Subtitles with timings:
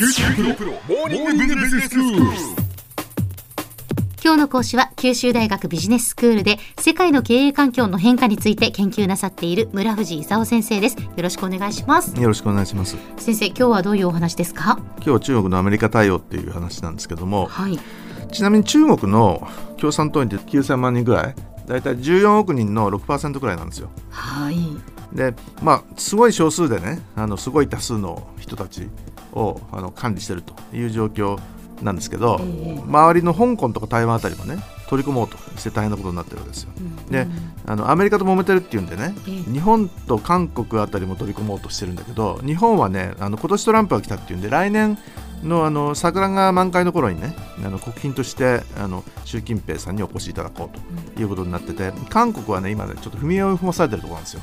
[0.00, 2.24] 九州大学モーニングビジネススクール。
[4.24, 12.96] 今日の講師は九州大学ビジネススクールで世界の経営環境の変化について研究なさっている村藤勲先生ですよろしくお願いしますよろしくお願いします。
[13.18, 14.78] 先生今日はどういうお話ですか？
[15.04, 17.78] 今日中国のアメリカ対応っていう話なんですけども、はい
[18.32, 19.46] ちなみに中国の
[19.76, 21.34] 共産党員って9000万人ぐらい、
[21.66, 23.90] だいたい14億人の6%ぐらいなんですよ。
[24.08, 24.56] はい
[25.12, 28.88] で、まあすごい少数でね、あのすごい多数の人たち
[29.32, 31.38] をあの管理してるという状況
[31.82, 36.70] なんですけど、ええ周りの香港とか台湾あたりもね、取り込もうとして大変なことになってるわけですよ。
[37.10, 37.26] で、
[37.66, 39.52] あのアメリカと揉めてるっていうんでね、ええ。
[39.52, 44.98] 日本と韓国あたりも取り込もうとしてるんだけど日本はねあの今年トランプが来たっていうんで来年
[45.44, 47.34] のあの桜が満開の頃にね
[47.64, 54.42] あの国賓としてあの習近平さんにお越しいただこうということになってて韓国はね今ねちょっと踏み絵を踏まされてるところなんですよ。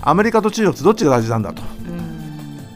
[0.00, 1.62] アメリカと中国どっちが大事なんだと。
[1.86, 2.01] うん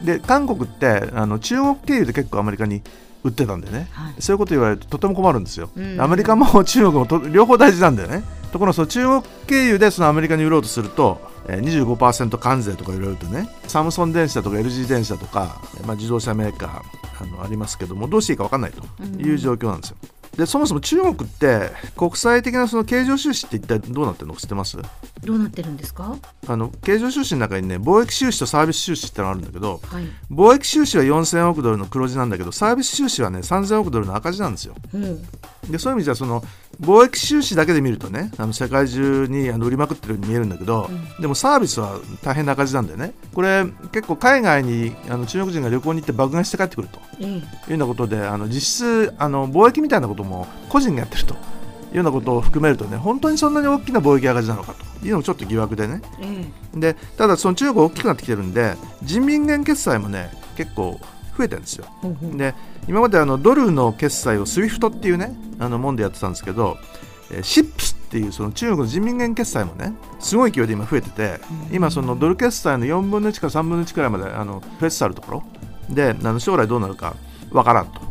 [0.07, 2.81] で韓国ってあの中国経由で結構アメリカに
[3.25, 4.21] 売ってたんでね、はい。
[4.21, 8.23] そういうこと言われるととても困るんですよ、うんアメリカも 中国もと両方大事なんだよね。
[8.53, 16.81] ところがその中国経由でそのアメリカに売ろうとすると、えー、25%関税とかいろいろとねサムソン電子だとか LG 電子だとか、まあ、自動車メーカー
[17.21, 19.97] あのありますけどもどうしていいか分かんないという状況なんですよ、
[20.37, 24.77] でそもそも中国って国際的なその経常収支って一体どうなってるのか知ってます？
[25.23, 26.15] どうなってるんですか？
[26.47, 30.05] あの経常収支の中にね貿易収支とサービス収支ってのがあるんだけどはい。
[30.31, 34.75] 貿易収支は4000億ドルの黒字なんだけどサービス収支はね3000億ドルの赤字なんですよ。
[34.93, 35.27] うん
[35.69, 36.41] でそういう意味じゃその
[36.81, 43.13] 貿易収支だけで見るとねあの世界中にあの売りまくってるように見えるんだけど、でもサービスは大変な赤字なんだよね。
[43.33, 46.99] これ結構海外にあの中国人が旅行に行って爆買いして帰ってくると。
[47.19, 51.35] ええいうようなことであの実質あの貿易みたいなことも個人がやってると。
[51.89, 54.85] いうようなことを含めるとね本当にそんなに大きな貿易赤字なのかと。
[55.05, 56.01] いうのもちょっと疑惑でね。
[56.19, 56.45] え
[56.75, 60.99] えでただその中国大きくなってきてるんで人民元決済もね結構
[61.37, 61.85] 増えてるんですよ。
[62.35, 62.53] で
[62.87, 66.77] 今まであのドルの決済を SWIFT っていうねあのもんでやってたんですけど、
[67.31, 71.39] えー、SIPS っていうその中国の人民元決済もねすごい勢いで今増えてて
[71.71, 75.43] 今そのドル決済の4分の1から3分の1くらいまであの増えつつあるところ。
[75.89, 77.15] であの将来どうなるか
[77.51, 78.01] わからんと。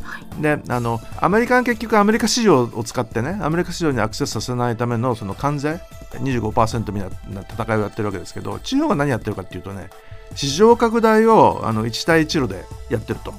[0.41, 5.81] であのアメリカは結局アメリカ市場を使ってねアメリカ市場にアクセスさせないためのその関税
[6.13, 9.89] 25%みたいな戦いをやってるわけですけど中国は何やってるかっていうとね
[10.37, 13.35] 市場拡大をあの1対1路でやってると。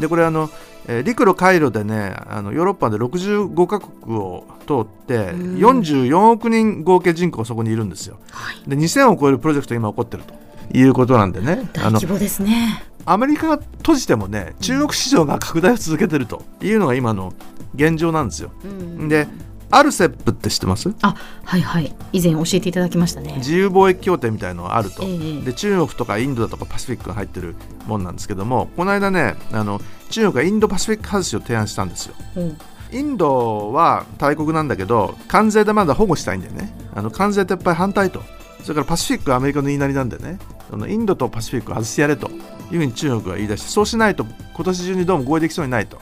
[0.00, 0.48] でこれあの、
[0.88, 5.56] えー陸路回路でねあのヨーロッパで65カ国を通ってん。
[5.56, 8.18] 44億人合計人口がそこにいるんですよ。
[8.30, 8.70] はい。
[8.70, 10.34] で2000を超えるプロジェクトが今起こってると。
[10.72, 11.68] いうことなんでね。
[11.72, 12.82] 大規模ですね。
[13.04, 17.32] アメリカが閉じてもね中国市場が拡大を続けてるというのが今の
[17.76, 18.50] 現状なんですよ。
[18.64, 19.08] うん。
[19.08, 19.28] で
[19.70, 20.94] アルセップって知ってます？
[21.02, 21.94] あはいはい。
[22.12, 23.34] 以前教えていただきましたね。
[23.38, 25.40] 自由貿易協定みたいのがあると、ええ。
[25.42, 27.54] で中国とかインドだとかパシフィックが入ってる
[27.86, 32.14] もんなんですけどもこの間ねあの中国がインドパシフィック外しを提案したんですよ。
[32.36, 32.58] うん。
[32.92, 36.72] インドは大国なんだけど関税でまだ保護したいんでね。
[36.94, 38.22] あの関税撤廃反対と。
[38.62, 40.38] それからパシフィックはアメリカの言いなりなんでね。
[40.70, 42.32] そのインドとパシフィックを外してやれとい
[42.74, 44.24] うふうに中国が言い出してそうしないと
[44.54, 46.00] 今年中にどうも合意できそうにないと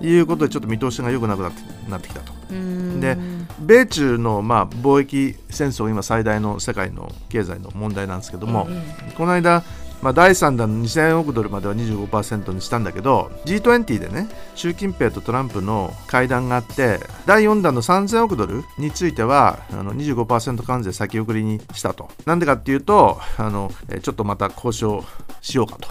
[0.00, 1.60] いうことでちょっと見通しが良くなくなって
[1.90, 2.32] なってきたと。
[2.50, 3.00] うん。
[3.00, 3.16] で
[3.58, 9.62] 米中のまあ貿易戦争今最大の世界の経済の問題なんですけども、えこの間、
[10.02, 22.10] まあ、第3弾の2000億ドルまでは25%にしたんだけど G20 でね習近平とトランプの会談があって第4弾の3000億ドルについてはあの25%関税先送りにしたと。
[22.26, 25.04] なんでかっていうとあのえちょっとまた交渉
[25.40, 25.88] しようかと、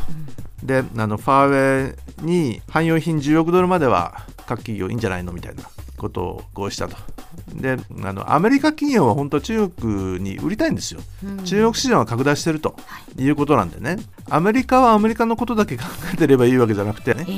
[0.64, 5.64] であのファーウェイに汎用品10億ドルまでは各企業いいんじゃないのみたいな
[5.98, 6.96] ことを合意したと。
[7.54, 11.02] であのアメリカ企業は本当は中国に売りたいんですよ、
[11.46, 12.76] 中国市場が拡大してると
[13.18, 13.30] い。
[13.30, 13.98] うことなんでね。
[14.30, 17.26] アメリカはアメリカのことだけ考えてればいいわけじゃなくてね。
[17.28, 17.36] ええ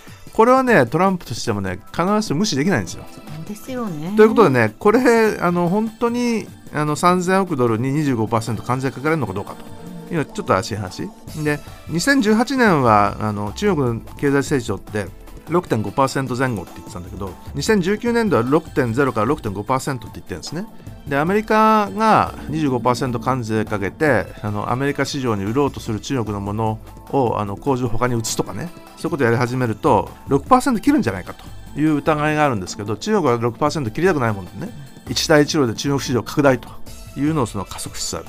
[0.00, 0.04] え
[0.34, 3.04] これはねトランプとしてもね必ずしも無視できないんですよ。
[3.14, 4.14] そうですよね。
[4.16, 9.64] ということでねこれあの本当にあの3000億ドルに25%関税かけられるのかどうかと。
[10.10, 11.02] いうのはちょっと怪しい話。
[11.44, 15.06] で2018年はあの中国の経済成長って
[15.48, 20.66] 6.5%前後って言ってたんだけど2019年度は6.0から6.5%って言ってるんですね。
[21.08, 26.78] でアメリカが25%関税かけてあのアメリカ市場に売ろうとする中国のもの
[27.10, 28.70] をあの工場を他に移すとかね。
[28.96, 31.44] そういうことをやり始めると6%切るんじゃないかと
[31.78, 34.72] いう疑いがあるんですけど中国は6%切りたくないもんでね。
[35.10, 36.68] 一帯一路で中国市場拡大と
[37.16, 38.26] いうのをその加速しつつある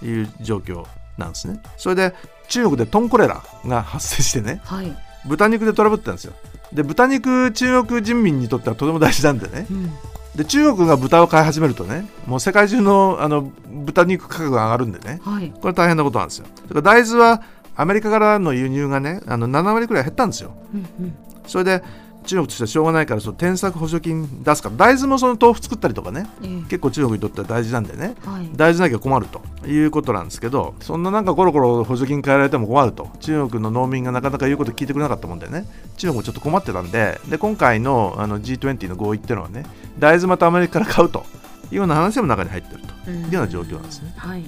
[0.00, 0.84] という状況
[1.18, 1.60] なんですね。
[1.76, 2.14] それで
[2.48, 6.34] 中国でトンコレラが発生してねはい、豚肉でトラブってたんですよ
[6.72, 9.66] で豚肉中国人民にとってはとても大事なんでね。
[9.70, 9.92] うん。
[10.34, 13.52] で中国が豚を買い始めるとねもう世界中のあの
[13.84, 15.20] 豚肉価格が上がるんでね。
[15.22, 15.52] はい。
[15.60, 16.46] これ大変なことなんですよ。
[16.68, 17.42] だから大豆は
[17.76, 20.54] アメリカからの輸入がねあの7割くらい減ったんですよ。
[20.74, 21.16] うんうん。
[21.46, 21.82] それで
[22.24, 26.62] 中国としてはしょうがないからその添削補助金出すから大豆もその豆腐作ったりとかねええ。
[26.62, 28.14] 結構中国にとっては大事なんでね。
[28.24, 28.48] はい。
[28.54, 33.08] 大豆なきゃ困るということなんですけどそんななんかコロコロ補助金変えられても困ると。
[33.20, 35.66] 中国の農民がなかなか言うこと聞いてくれなかったもんでね。
[35.96, 39.64] 中国もちょっと困ってたんでで今回のあの G20 の合意っていうのはね
[39.98, 41.24] 大豆またアメリカから買うと
[41.70, 43.10] いうような話も中に入ってると。
[43.10, 44.14] いうような状況なんですね。
[44.16, 44.44] はい。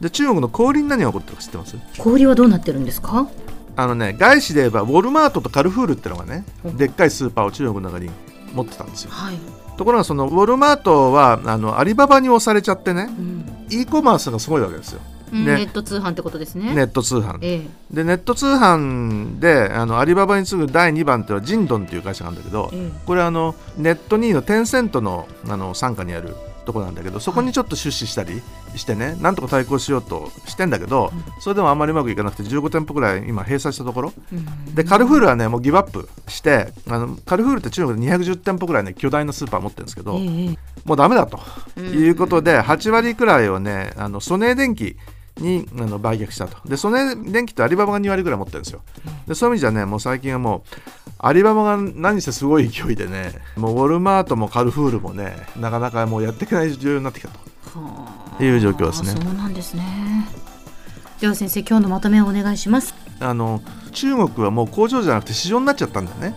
[0.00, 1.76] で中国の小売りに何が起こってるか知ってます？
[1.98, 3.26] 氷はどうなってるんですか？
[3.76, 6.76] あのね外資で言えばウォルマートとカルフールってのがねうん。
[6.76, 8.10] でっかいスーパーを中国の中に
[8.54, 9.10] 持ってたんですよ。
[9.10, 9.38] はい、
[9.76, 13.66] ところがそのウォルマートはあのアリババに押されちゃってねうん。
[13.70, 15.00] e コマースがすごいわけですよ。
[15.32, 15.56] うんね。
[15.56, 16.74] ネット通販ってことですね。
[16.74, 17.38] ネット通販。
[17.42, 17.94] ええ。
[17.94, 26.34] でネット通販であのアリババに次ぐ第2番っていうのはジンドンっていう会社なんだけどえこれあのネット2位のテンセントのあの傘下にある
[26.66, 28.42] とこなんだけどそこにちょっと出資したり
[28.74, 31.10] してねなんとか対抗しようとしてんだけど
[31.40, 34.12] それでもあんまりうまくいかなくて15店舗ぐらい今閉鎖したところ。
[34.74, 40.58] でカルフールはねもうギブアップしてあのカルフールって中国で210店舗ぐらいね巨大なスーパー持ってるんですけど、ええ。
[40.84, 41.40] もうダメだと
[41.76, 44.96] うんいうことで8割くらいをねあのソネー電機
[45.38, 46.56] にあの売却したと。
[46.68, 48.80] でソネー電機ってアリババが2割ぐらい持ってるんですよ。
[49.26, 50.76] でそういう意味じゃねもう最近はもう
[51.18, 57.38] アリババが何せすごい勢いでねもうウォルマートもカルフールもねなかなかもうやっていけない状況になってきたと。
[57.78, 59.10] はあいう状況ですね。
[59.10, 59.82] そうなんですね。
[61.20, 62.94] では先生今日のまとめをお願いします。
[63.20, 63.62] あの
[63.92, 66.34] 中国はもう工場じゃなくて市場になっちゃったんだよね。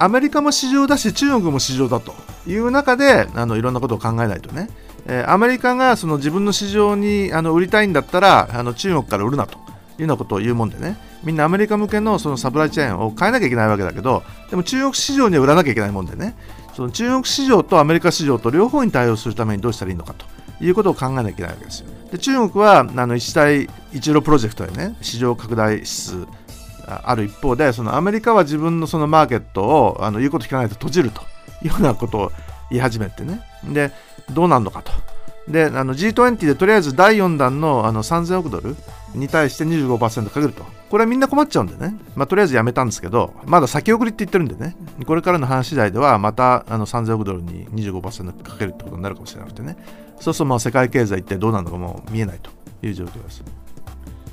[0.00, 2.14] アメリカも市場だし中国も市場だと
[2.46, 4.68] いう中であのいろんなことを考えないとね、
[5.08, 10.96] えアメリカがその自分の市場にあの売りたいんだったらあの中国から売るなというようなことを言うもんでね。
[11.24, 16.36] みんなアメリカ向けのそのサプライチェーンを変えなきゃいけないわけだけどでも中国市場には売らなきゃいけないもんでね。
[16.74, 20.26] その中国市場とアメリカ市場と両方に対応するためにどうしたらいいのかと
[20.64, 21.88] いうことを考えなきゃいけないわけですよ。
[22.12, 26.26] で中国はあの一帯一路プロジェクトでね市場拡大指数
[26.86, 31.22] あある一方でそのアメリカは自分のそのマーケットをあの言うこと聞かないと閉じると
[31.62, 32.32] いうようなことを
[32.70, 33.42] 言い始めてね。
[33.64, 33.90] で
[34.30, 34.92] どうなるのかと。
[35.48, 38.76] であの G20 でとりあえず第4弾のあの3000億ドル
[39.14, 40.64] に対して25%かけると。
[40.90, 44.76] これはみんな困っちゃうんでね、まあ、とりあえずやめたんですけどまだ先送りって言ってるんでね。
[45.06, 49.76] これからの話次第ではまたあの3000億ドルに25%かけるってことになるかもしれなくてね。
[50.20, 52.50] そうするとまあ世界経済ってどうなるのかもう見えないと
[52.86, 53.42] いう状況です。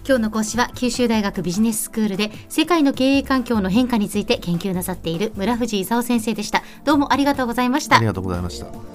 [0.08, 6.62] 今日の講師は九州大学ビジネススクールで世界の経営環境の変化について研究なさっている村藤勲先生でした。
[6.84, 7.98] どうもありがとうございました。
[7.98, 8.95] ありがとうございました